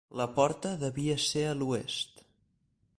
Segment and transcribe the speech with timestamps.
[0.19, 2.27] La porta devia ser a l'oest.